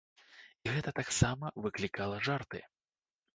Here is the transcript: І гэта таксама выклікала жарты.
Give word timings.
І 0.67 0.71
гэта 0.75 0.93
таксама 0.99 1.51
выклікала 1.67 2.17
жарты. 2.29 2.63